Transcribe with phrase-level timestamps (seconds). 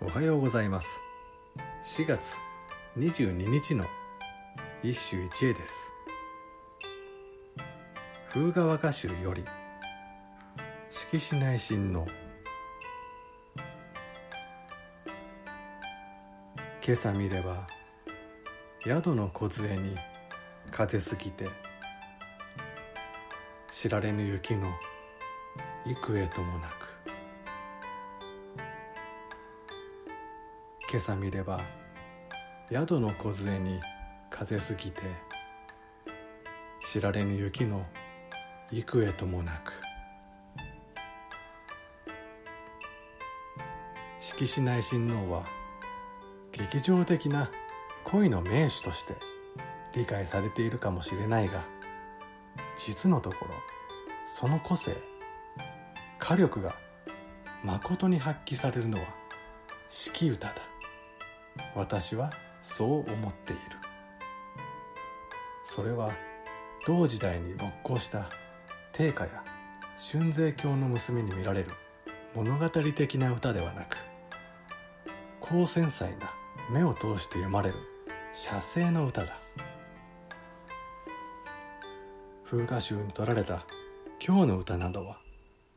[0.00, 1.00] おはようございます。
[1.86, 2.20] 4月
[2.98, 3.84] 22日の
[4.82, 5.72] 一首一会です。
[8.32, 9.44] 風川歌集より
[10.90, 12.06] 色紙内親王
[16.84, 17.68] 今朝見れば
[18.84, 19.96] 宿の梢に
[20.72, 21.48] 風すぎて
[23.70, 24.68] 知られぬ雪の
[25.86, 26.93] 幾重ともなく
[30.94, 31.60] 今朝見れば
[32.70, 33.80] 宿の梢に
[34.30, 35.02] 風すぎて
[36.88, 37.84] 知られぬ雪の
[38.70, 39.72] 幾重ともなく
[44.20, 45.44] 色紙内親王は
[46.52, 47.50] 劇場的な
[48.04, 49.14] 恋の名手として
[49.96, 51.64] 理解されているかもしれないが
[52.78, 53.50] 実のところ
[54.32, 54.96] その個性
[56.20, 56.76] 火力が
[57.64, 59.06] まことに発揮されるのは
[59.88, 60.73] 四季歌だ。
[61.74, 63.62] 私はそう思っている。
[65.64, 66.12] それは
[66.86, 68.30] 同時代に没効した
[68.92, 69.42] 定家や
[70.12, 71.70] 春税教の娘に見られる
[72.34, 73.96] 物語的な歌ではなく
[75.40, 76.30] 高繊細な
[76.70, 77.74] 目を通して読まれる
[78.34, 79.36] 写生の歌だ。
[82.44, 83.64] 風画集に取られた
[84.24, 85.18] 今日の歌などは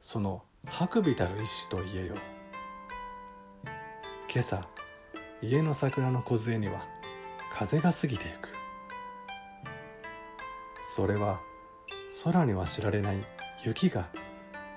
[0.02, 2.18] その白微たる一種と言えよう。
[4.30, 4.68] 今朝
[5.42, 6.82] 家の桜の梢には
[7.54, 8.50] 風が過ぎてゆく。
[10.96, 11.40] それは
[12.24, 13.18] 空には知られない
[13.64, 14.10] 雪が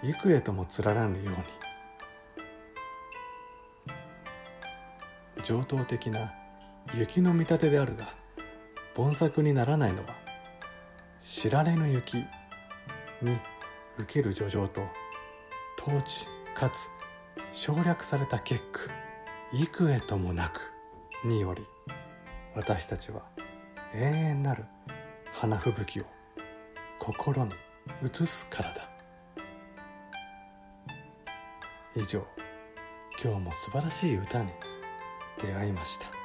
[0.03, 1.35] 幾重とも連なるよう
[5.39, 5.45] に。
[5.45, 6.35] 上等的な
[6.95, 8.15] 雪の見立てであるが
[8.95, 10.15] 盆作にならないのは
[11.23, 12.19] 知られぬ雪
[13.23, 13.39] に
[13.97, 14.83] 受ける叙情と
[15.81, 16.91] 統治かつ
[17.55, 19.00] 省略された結句。
[19.53, 20.61] 幾重ともなく
[21.25, 21.67] により
[22.55, 23.23] 私たちは
[23.95, 24.65] 永遠なる
[25.33, 26.05] 花吹雪を
[27.01, 27.53] 心に
[28.05, 28.89] 移すからだ。
[31.97, 32.25] 以上
[33.21, 34.53] 今日も素晴らしい歌に
[35.43, 36.20] 出会いました。